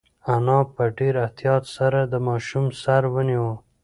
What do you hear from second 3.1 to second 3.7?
ونیو.